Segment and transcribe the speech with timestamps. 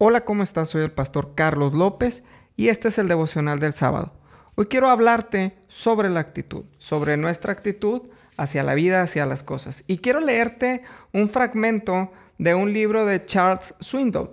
[0.00, 0.68] Hola, ¿cómo estás?
[0.68, 2.22] Soy el pastor Carlos López
[2.54, 4.12] y este es el devocional del sábado.
[4.54, 8.02] Hoy quiero hablarte sobre la actitud, sobre nuestra actitud
[8.36, 9.82] hacia la vida, hacia las cosas.
[9.88, 10.82] Y quiero leerte
[11.12, 14.30] un fragmento de un libro de Charles Swindoll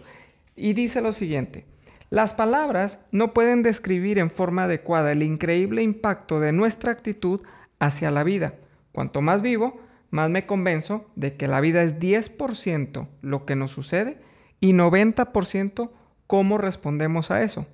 [0.56, 1.66] y dice lo siguiente.
[2.12, 7.42] Las palabras no pueden describir en forma adecuada el increíble impacto de nuestra actitud
[7.80, 8.54] hacia la vida.
[8.92, 13.72] Cuanto más vivo, más me convenzo de que la vida es 10% lo que nos
[13.72, 14.20] sucede
[14.66, 15.92] y 90%
[16.26, 17.68] cómo respondemos a eso.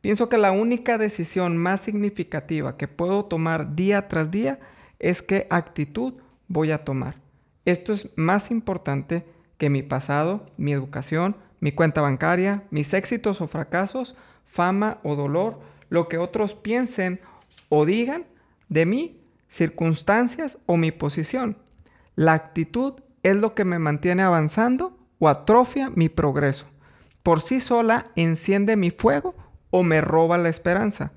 [0.00, 4.58] Pienso que la única decisión más significativa que puedo tomar día tras día
[4.98, 6.14] es qué actitud
[6.46, 7.16] voy a tomar.
[7.66, 9.26] Esto es más importante
[9.58, 15.60] que mi pasado, mi educación, mi cuenta bancaria, mis éxitos o fracasos, fama o dolor,
[15.90, 17.20] lo que otros piensen
[17.68, 18.24] o digan
[18.70, 21.58] de mí, circunstancias o mi posición.
[22.14, 26.66] La actitud es lo que me mantiene avanzando o atrofia mi progreso.
[27.22, 29.34] Por sí sola enciende mi fuego
[29.70, 31.12] o me roba la esperanza.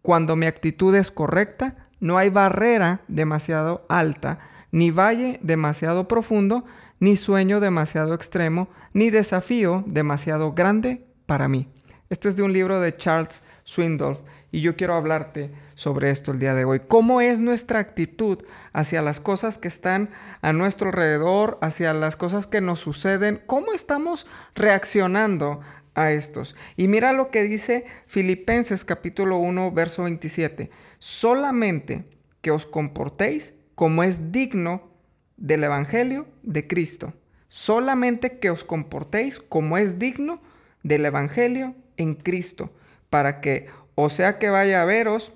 [0.00, 4.40] Cuando mi actitud es correcta, no hay barrera demasiado alta,
[4.70, 6.64] ni valle demasiado profundo,
[6.98, 11.68] ni sueño demasiado extremo, ni desafío demasiado grande para mí.
[12.10, 14.18] Este es de un libro de Charles Swindoll
[14.50, 16.80] y yo quiero hablarte sobre esto el día de hoy.
[16.86, 18.38] ¿Cómo es nuestra actitud
[18.72, 20.10] hacia las cosas que están
[20.42, 23.42] a nuestro alrededor, hacia las cosas que nos suceden?
[23.46, 25.60] ¿Cómo estamos reaccionando
[25.94, 26.54] a estos?
[26.76, 30.70] Y mira lo que dice Filipenses capítulo 1, verso 27.
[30.98, 32.04] Solamente
[32.42, 34.90] que os comportéis como es digno
[35.38, 37.14] del Evangelio de Cristo.
[37.48, 40.40] Solamente que os comportéis como es digno
[40.82, 42.70] del Evangelio en Cristo,
[43.12, 45.34] para que, o sea que vaya a veros,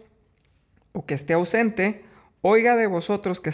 [0.92, 2.02] o que esté ausente,
[2.40, 3.52] oiga de vosotros que,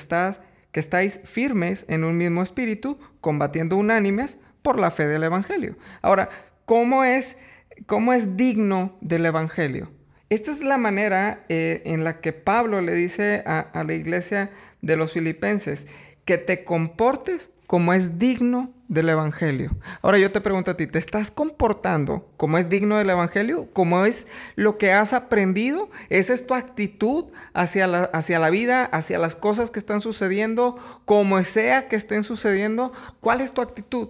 [0.71, 5.75] que estáis firmes en un mismo espíritu, combatiendo unánimes por la fe del Evangelio.
[6.03, 6.31] Ahora,
[6.67, 7.41] ¿cómo es,
[7.87, 9.91] cómo es digno del Evangelio?
[10.31, 14.51] Esta es la manera eh, en la que Pablo le dice a la iglesia
[14.83, 15.89] de los filipenses,
[16.25, 19.71] que te comportes como es digno del Evangelio.
[20.03, 23.69] Ahora yo te pregunto a ti, ¿te estás comportando como es digno del Evangelio?
[23.73, 25.89] ¿Cómo es lo que has aprendido?
[26.11, 30.79] ¿Esa es tu actitud hacia la, hacia la vida, hacia las cosas que están sucediendo,
[31.07, 32.93] como sea que estén sucediendo?
[33.21, 34.09] ¿Cuál es tu actitud?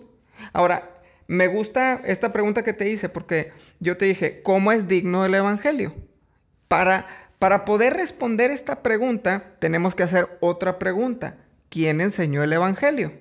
[0.52, 0.90] Ahora,
[1.28, 5.36] me gusta esta pregunta que te hice porque yo te dije, ¿cómo es digno del
[5.36, 5.94] Evangelio?
[6.66, 7.06] Para,
[7.38, 11.36] para poder responder esta pregunta, tenemos que hacer otra pregunta.
[11.72, 13.12] ¿Quién enseñó el Evangelio?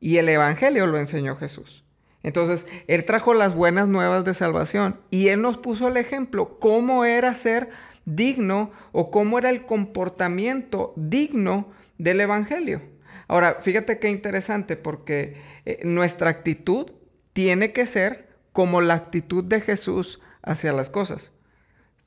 [0.00, 1.84] Y el Evangelio lo enseñó Jesús.
[2.24, 7.04] Entonces, Él trajo las buenas nuevas de salvación y Él nos puso el ejemplo, cómo
[7.04, 7.70] era ser
[8.04, 12.82] digno o cómo era el comportamiento digno del Evangelio.
[13.28, 16.90] Ahora, fíjate qué interesante porque eh, nuestra actitud
[17.32, 21.32] tiene que ser como la actitud de Jesús hacia las cosas.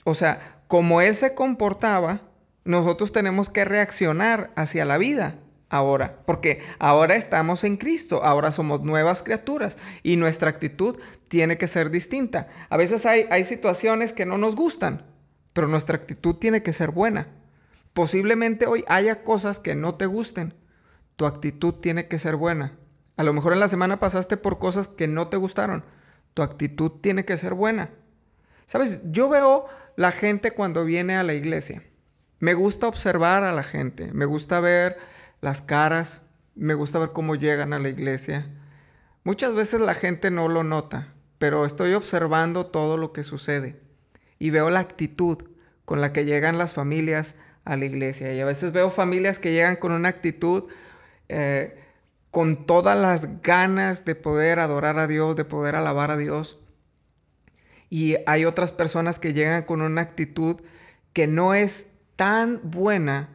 [0.04, 2.24] O sea, como Él se comportaba,
[2.66, 5.40] nosotros tenemos que reaccionar hacia la vida
[5.70, 11.68] ahora, porque ahora estamos en Cristo, ahora somos nuevas criaturas y nuestra actitud tiene que
[11.68, 12.48] ser distinta.
[12.70, 15.06] A veces hay, hay situaciones que no nos gustan,
[15.54, 17.28] pero nuestra actitud tiene que ser buena.
[17.94, 20.54] Posiblemente hoy haya cosas que no te gusten,
[21.16, 22.78] tu actitud tiene que ser buena.
[23.18, 25.86] A lo mejor en la semana pasaste por cosas que no te gustaron,
[26.34, 27.92] tu actitud tiene que ser buena.
[28.66, 31.84] Sabes, yo veo la gente cuando viene a la iglesia.
[32.40, 34.98] Me gusta observar a la gente, me gusta ver
[35.42, 36.22] las caras,
[36.56, 38.48] me gusta ver cómo llegan a la iglesia.
[39.24, 43.80] Muchas veces la gente no lo nota, pero estoy observando todo lo que sucede
[44.40, 45.44] y veo la actitud
[45.86, 48.34] con la que llegan las familias a la iglesia.
[48.34, 50.66] Y a veces veo familias que llegan con una actitud,
[51.30, 51.80] eh,
[52.32, 56.60] con todas las ganas de poder adorar a Dios, de poder alabar a Dios.
[57.90, 60.62] Y hay otras personas que llegan con una actitud
[61.14, 63.30] que no es tan buena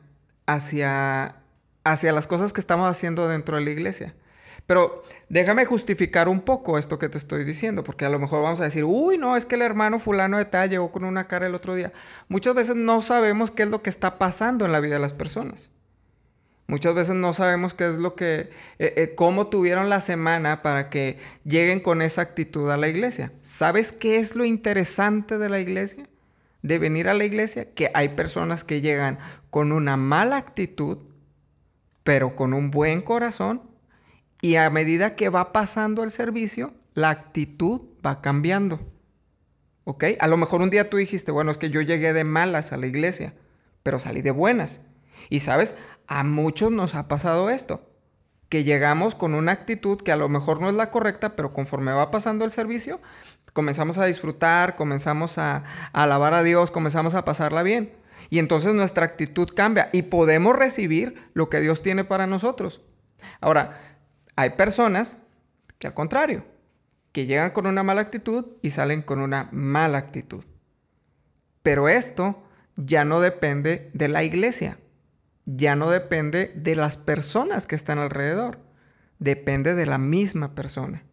[0.47, 1.40] hacia
[1.85, 4.15] hacia las cosas que estamos haciendo dentro de la iglesia.
[4.67, 8.61] Pero déjame justificar un poco esto que te estoy diciendo, porque a lo mejor vamos
[8.61, 11.47] a decir, uy, no, es que el hermano fulano de tal llegó con una cara
[11.47, 11.93] el otro día.
[12.29, 15.13] Muchas veces no sabemos qué es lo que está pasando en la vida de las
[15.13, 15.73] personas.
[16.71, 20.89] Muchas veces no sabemos qué es lo que, eh, eh, cómo tuvieron la semana para
[20.89, 23.33] que lleguen con esa actitud a la iglesia.
[23.41, 26.09] ¿Sabes qué es lo interesante de la iglesia?
[26.63, 29.19] De venir a la iglesia, que hay personas que llegan
[29.51, 30.99] con una mala actitud
[32.05, 33.63] pero con un buen corazón
[34.41, 38.81] y a medida que va pasando el servicio, la actitud va cambiando.
[39.85, 40.05] ¿Ok?
[40.19, 42.77] A lo mejor un día tú dijiste, bueno, es que yo llegué de malas a
[42.77, 43.35] la iglesia,
[43.83, 44.83] pero salí de buenas.
[45.29, 45.75] Y sabes,
[46.07, 47.87] a muchos nos ha pasado esto.
[48.49, 51.93] que llegamos con una actitud que a lo mejor no es la correcta, pero conforme
[51.93, 53.01] va pasando el servicio,
[53.53, 55.63] comenzamos a disfrutar, comenzamos a,
[55.93, 57.93] alabar a Dios, comenzamos a pasarla bien.
[58.31, 62.81] Y entonces nuestra actitud cambia y podemos recibir lo que Dios tiene para nosotros.
[63.41, 63.79] Ahora,
[64.37, 65.19] hay personas
[65.79, 66.45] que al contrario,
[67.13, 70.45] que llegan con una mala actitud y salen con una mala actitud.
[71.63, 72.43] Pero esto
[72.77, 74.79] ya no depende de la iglesia,
[75.45, 78.61] ya no depende de las personas que están alrededor,
[79.19, 81.05] depende de la misma persona.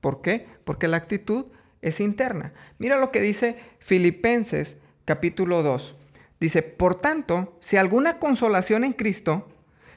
[0.00, 0.46] ¿Por qué?
[0.64, 1.46] Porque la actitud
[1.82, 2.52] es interna.
[2.78, 5.96] Mira lo que dice Filipenses capítulo 2.
[6.40, 9.46] Dice, por tanto, si alguna consolación en Cristo,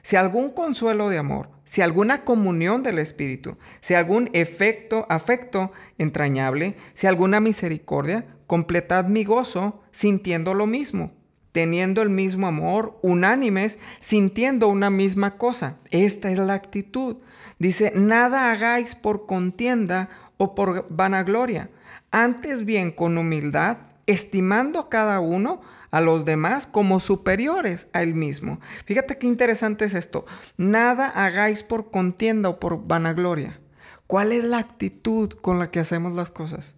[0.02, 6.76] si algún consuelo de amor, si alguna comunión del Espíritu, si algún efecto, afecto entrañable,
[6.92, 11.12] si alguna misericordia, completad mi gozo sintiendo lo mismo,
[11.52, 15.78] teniendo el mismo amor, unánimes, sintiendo una misma cosa.
[15.90, 17.16] Esta es la actitud.
[17.58, 21.70] Dice, nada hagáis por contienda o por vanagloria,
[22.10, 25.62] antes bien con humildad, estimando cada uno
[25.94, 28.58] a los demás como superiores a él mismo.
[28.84, 30.26] Fíjate qué interesante es esto.
[30.56, 33.60] Nada hagáis por contienda o por vanagloria.
[34.08, 36.74] ¿Cuál es la actitud con la que hacemos las cosas?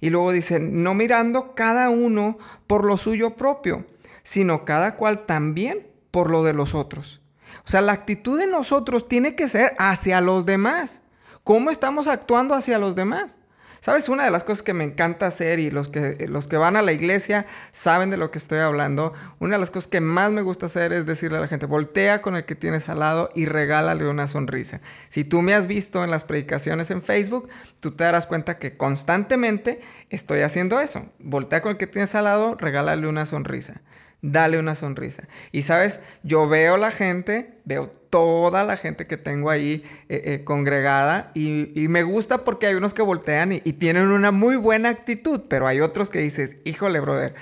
[0.00, 2.36] Y luego dice, no mirando cada uno
[2.66, 3.86] por lo suyo propio,
[4.22, 7.22] sino cada cual también por lo de los otros.
[7.64, 11.00] O sea, la actitud de nosotros tiene que ser hacia los demás.
[11.42, 13.37] ¿Cómo estamos actuando hacia los demás?
[13.80, 14.08] ¿Sabes?
[14.08, 16.82] Una de las cosas que me encanta hacer y los que, los que van a
[16.82, 19.12] la iglesia saben de lo que estoy hablando.
[19.38, 22.20] Una de las cosas que más me gusta hacer es decirle a la gente, voltea
[22.20, 24.80] con el que tienes al lado y regálale una sonrisa.
[25.08, 27.48] Si tú me has visto en las predicaciones en Facebook,
[27.80, 29.80] tú te darás cuenta que constantemente
[30.10, 31.06] estoy haciendo eso.
[31.18, 33.82] Voltea con el que tienes al lado, regálale una sonrisa
[34.22, 35.28] dale una sonrisa.
[35.52, 40.44] Y sabes, yo veo la gente, veo toda la gente que tengo ahí eh, eh,
[40.44, 45.42] congregada y, me gusta porque hay unos que voltean y, tienen una muy buena actitud,
[45.48, 47.34] pero hay otros que dices, híjole, brother.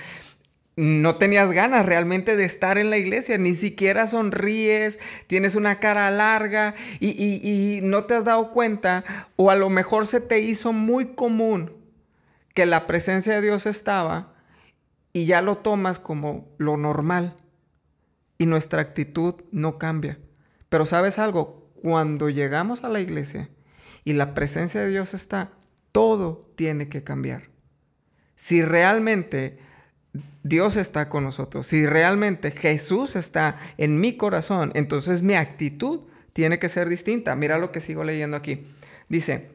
[0.79, 6.11] No tenías ganas realmente de estar en la iglesia, ni siquiera sonríes, tienes una cara
[6.11, 9.03] larga y, y no te has dado cuenta,
[9.37, 11.73] o a lo mejor se te hizo muy común
[12.53, 14.36] que la presencia de Dios estaba,
[15.17, 17.37] y ya lo tomas como lo normal
[18.37, 20.19] y nuestra actitud no cambia.
[20.69, 23.49] Pero sabes algo, cuando llegamos a la iglesia
[24.05, 25.53] y la presencia de Dios está,
[25.91, 27.45] todo tiene que cambiar.
[28.35, 29.59] Si realmente
[30.43, 36.01] Dios está con nosotros, si realmente Jesús está en mi corazón, entonces mi actitud
[36.35, 37.35] tiene que ser distinta.
[37.37, 38.67] Mira lo que sigo leyendo aquí.
[39.09, 39.49] Dice,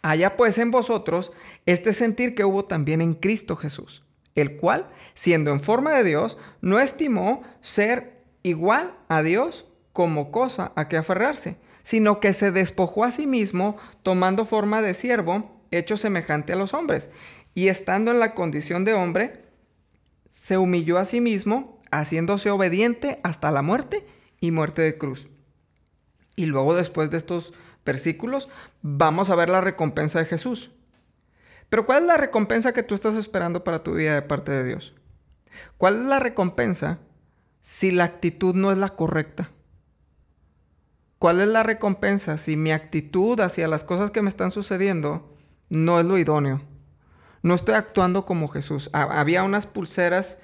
[0.00, 1.30] allá pues en vosotros
[1.66, 4.02] este sentir que hubo también en Cristo Jesús
[4.34, 10.72] el cual, siendo en forma de Dios, no estimó ser igual a Dios como cosa
[10.74, 15.96] a que aferrarse, sino que se despojó a sí mismo, tomando forma de siervo, hecho
[15.96, 17.10] semejante a los hombres,
[17.54, 19.44] y estando en la condición de hombre,
[20.28, 24.06] se humilló a sí mismo, haciéndose obediente hasta la muerte
[24.40, 25.28] y muerte de cruz.
[26.36, 27.52] Y luego después de estos
[27.84, 28.48] versículos,
[28.80, 30.70] vamos a ver la recompensa de Jesús.
[31.72, 34.62] Pero ¿cuál es la recompensa que tú estás esperando para tu vida de parte de
[34.62, 34.92] Dios?
[35.78, 36.98] ¿Cuál es la recompensa
[37.62, 39.48] si la actitud no es la correcta?
[41.18, 45.34] ¿Cuál es la recompensa si mi actitud hacia las cosas que me están sucediendo
[45.70, 46.60] no es lo idóneo?
[47.42, 48.90] No estoy actuando como Jesús.
[48.92, 50.42] Había unas pulseras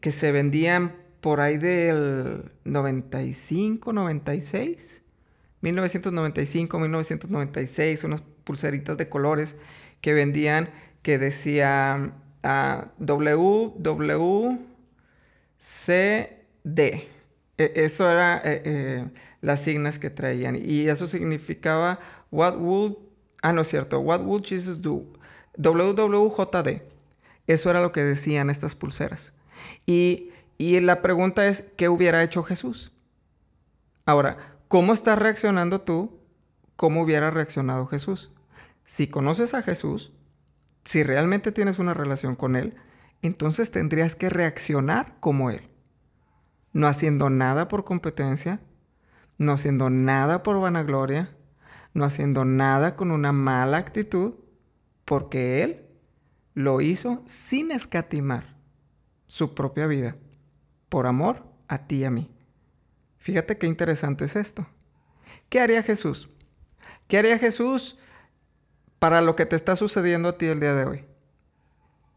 [0.00, 5.02] que se vendían por ahí del 95, 96,
[5.62, 9.56] 1995, 1996, unas pulseritas de colores
[10.00, 10.70] que vendían
[11.02, 12.12] que decía
[12.44, 14.58] uh, WWCD.
[17.58, 19.06] E, eso era eh, eh,
[19.40, 20.56] las signas que traían.
[20.56, 22.96] Y eso significaba What would...
[23.42, 24.00] Ah, no es cierto.
[24.00, 25.04] What would Jesus do?
[25.56, 26.82] WWJD.
[27.46, 29.34] Eso era lo que decían estas pulseras.
[29.86, 32.92] Y, y la pregunta es, ¿qué hubiera hecho Jesús?
[34.06, 34.36] Ahora,
[34.68, 36.18] ¿cómo estás reaccionando tú?
[36.76, 38.30] ¿Cómo hubiera reaccionado Jesús?
[38.90, 40.12] Si conoces a Jesús,
[40.84, 42.74] si realmente tienes una relación con Él,
[43.22, 45.70] entonces tendrías que reaccionar como Él.
[46.72, 48.58] No haciendo nada por competencia,
[49.38, 51.30] no haciendo nada por vanagloria,
[51.94, 54.34] no haciendo nada con una mala actitud,
[55.04, 55.86] porque Él
[56.54, 58.56] lo hizo sin escatimar
[59.28, 60.16] su propia vida,
[60.88, 62.28] por amor a ti y a mí.
[63.18, 64.66] Fíjate qué interesante es esto.
[65.48, 66.28] ¿Qué haría Jesús?
[67.06, 67.96] ¿Qué haría Jesús
[69.00, 71.04] para lo que te está sucediendo a ti el día de hoy.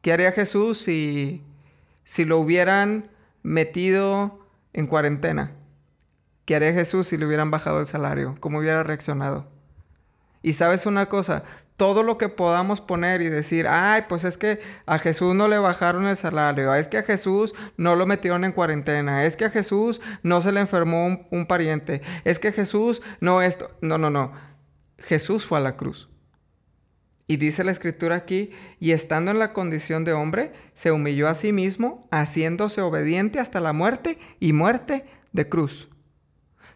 [0.02, 1.42] ¿Qué haría Jesús si,
[2.04, 3.10] si lo hubieran
[3.42, 5.54] metido en cuarentena?
[6.46, 8.36] ¿Qué haría Jesús si le hubieran bajado el salario?
[8.42, 9.48] ¿Cómo hubiera reaccionado?
[10.42, 11.46] Y sabes una cosa,
[11.78, 15.58] todo lo que podamos poner y decir, ay, pues es que a Jesús no le
[15.60, 19.50] bajaron el salario, es que a Jesús no lo metieron en cuarentena, es que a
[19.50, 24.10] Jesús no se le enfermó un, un pariente, es que Jesús no esto, no, no,
[24.10, 24.34] no.
[24.98, 26.10] Jesús fue a la cruz.
[27.26, 31.36] Y dice la escritura aquí, y estando en la condición de hombre, se humilló a
[31.36, 35.90] sí mismo, haciéndose obediente hasta la muerte y muerte de cruz.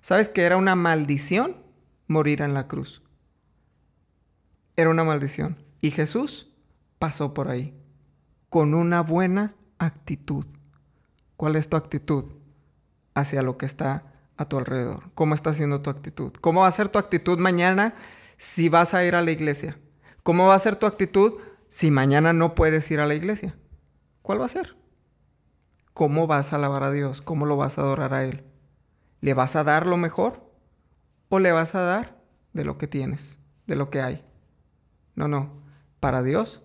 [0.02, 1.58] ¿Sabes que era una maldición
[2.08, 3.04] morir en la cruz?
[4.78, 5.58] Era una maldición.
[5.82, 6.50] Y Jesús
[6.98, 7.74] pasó por ahí
[8.50, 10.46] con una buena actitud.
[11.36, 12.26] ¿Cuál es tu actitud
[13.14, 15.12] hacia lo que está a tu alrededor?
[15.14, 16.32] ¿Cómo está siendo tu actitud?
[16.40, 17.96] ¿Cómo va a ser tu actitud mañana
[18.38, 19.78] si vas a ir a la iglesia?
[20.28, 21.36] ¿Cómo va a ser tu actitud
[21.70, 23.56] si mañana no puedes ir a la iglesia?
[24.22, 24.76] ¿Cuál va a ser?
[25.94, 27.22] ¿Cómo vas a alabar a Dios?
[27.22, 28.44] ¿Cómo lo vas a adorar a Él?
[29.22, 30.52] ¿Le vas a dar lo mejor?
[31.30, 32.18] ¿O le vas a dar
[32.52, 34.26] de lo que tienes, de lo que hay?
[35.16, 35.64] No, no.
[36.02, 36.62] Para Dios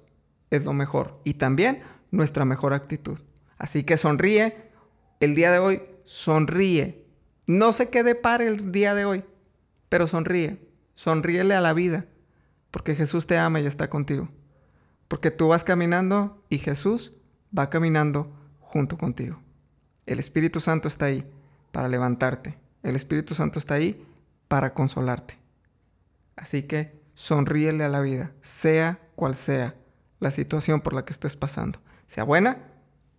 [0.51, 1.21] es lo mejor.
[1.23, 3.21] Y también nuestra mejor actitud.
[3.59, 4.73] Así que sonríe.
[5.21, 7.07] El día de hoy, sonríe.
[7.47, 9.25] No sé qué depare el día de hoy,
[9.89, 10.69] pero sonríe.
[10.97, 12.07] Sonríele a la vida
[12.73, 14.29] porque Jesús te ama y está contigo.
[15.07, 17.15] Porque tú vas caminando y Jesús
[17.57, 19.39] va caminando junto contigo.
[20.07, 21.31] El Espíritu Santo está ahí
[21.71, 22.59] para levantarte.
[22.83, 24.05] El Espíritu Santo está ahí
[24.49, 25.39] para consolarte.
[26.35, 29.77] Así que sonríele a la vida, sea cual sea
[30.19, 32.59] la situación por la que estés pasando, sea buena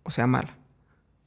[0.02, 0.58] o sea mala.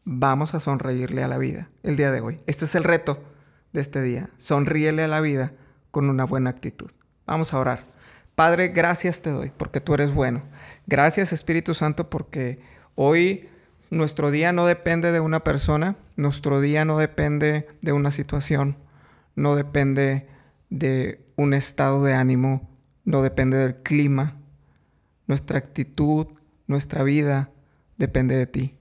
[0.04, 2.42] Vamos a sonreírle a la vida el día de hoy.
[2.46, 3.24] Este es el reto
[3.72, 4.30] de este día.
[4.38, 5.54] Sonríele a la vida
[5.92, 6.92] con una buena actitud.
[7.26, 7.97] Vamos a orar.
[8.38, 10.44] Padre, gracias te doy porque tú eres bueno.
[10.86, 12.60] Gracias Espíritu Santo porque
[12.94, 13.50] hoy
[13.90, 18.78] nuestro día no depende de una persona, nuestro día no depende de una situación,
[19.36, 20.28] no depende
[20.70, 22.70] de un estado de ánimo,
[23.06, 24.36] no depende del clima.
[25.26, 26.28] Nuestra actitud,
[26.68, 27.50] nuestra vida
[27.98, 28.78] depende de ti.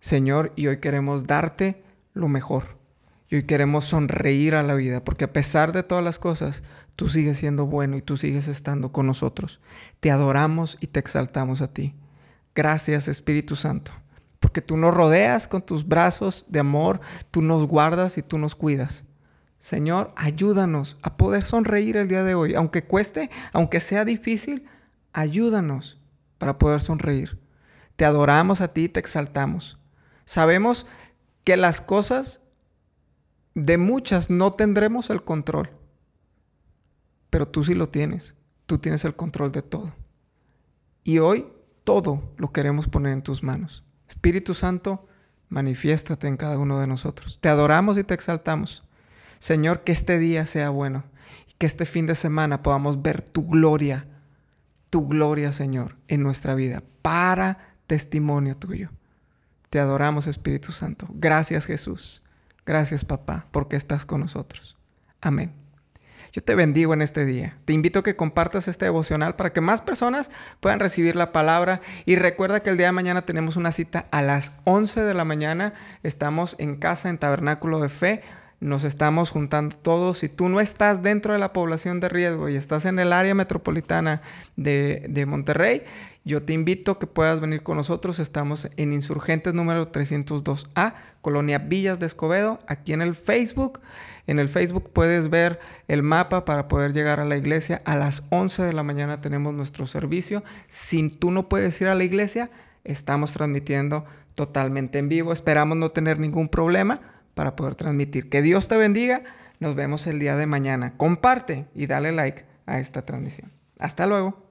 [0.00, 2.79] Señor, y hoy queremos darte lo mejor.
[3.30, 6.64] Y hoy queremos sonreír a la vida, porque a pesar de todas las cosas,
[6.96, 9.60] tú sigues siendo bueno y tú sigues estando con nosotros.
[10.00, 11.94] Te adoramos y te exaltamos a ti.
[12.56, 13.92] Gracias Espíritu Santo,
[14.40, 18.56] porque tú nos rodeas con tus brazos de amor, tú nos guardas y tú nos
[18.56, 19.04] cuidas.
[19.60, 24.66] Señor, ayúdanos a poder sonreír el día de hoy, aunque cueste, aunque sea difícil,
[25.12, 26.00] ayúdanos
[26.38, 27.38] para poder sonreír.
[27.94, 29.78] Te adoramos a ti te exaltamos.
[30.24, 30.86] Sabemos
[31.44, 32.40] que las cosas
[33.54, 35.70] de muchas no tendremos el control.
[37.30, 38.36] Pero tú sí lo tienes.
[38.66, 39.92] Tú tienes el control de todo.
[41.04, 41.46] Y hoy
[41.84, 43.84] todo lo queremos poner en tus manos.
[44.08, 45.08] Espíritu Santo,
[45.48, 47.40] manifiéstate en cada uno de nosotros.
[47.40, 48.84] Te adoramos y te exaltamos.
[49.38, 51.04] Señor, que este día sea bueno
[51.48, 54.06] y que este fin de semana podamos ver tu gloria,
[54.90, 58.90] tu gloria, Señor, en nuestra vida, para testimonio tuyo.
[59.70, 61.06] Te adoramos, Espíritu Santo.
[61.10, 62.22] Gracias, Jesús.
[62.66, 64.76] Gracias papá, porque estás con nosotros.
[65.20, 65.60] Amén.
[66.32, 67.56] Yo te bendigo en este día.
[67.64, 71.80] Te invito a que compartas este devocional para que más personas puedan recibir la palabra.
[72.04, 75.24] Y recuerda que el día de mañana tenemos una cita a las 11 de la
[75.24, 75.74] mañana.
[76.04, 78.22] Estamos en casa, en Tabernáculo de Fe.
[78.60, 80.18] Nos estamos juntando todos.
[80.18, 83.34] Si tú no estás dentro de la población de riesgo y estás en el área
[83.34, 84.20] metropolitana
[84.56, 85.82] de, de Monterrey,
[86.26, 88.18] yo te invito a que puedas venir con nosotros.
[88.18, 93.80] Estamos en Insurgentes número 302A, Colonia Villas de Escobedo, aquí en el Facebook.
[94.26, 97.80] En el Facebook puedes ver el mapa para poder llegar a la iglesia.
[97.86, 100.44] A las 11 de la mañana tenemos nuestro servicio.
[100.66, 102.50] Si tú no puedes ir a la iglesia,
[102.84, 105.32] estamos transmitiendo totalmente en vivo.
[105.32, 107.00] Esperamos no tener ningún problema
[107.40, 108.28] para poder transmitir.
[108.28, 109.22] Que Dios te bendiga.
[109.60, 110.98] Nos vemos el día de mañana.
[110.98, 113.50] Comparte y dale like a esta transmisión.
[113.78, 114.49] Hasta luego.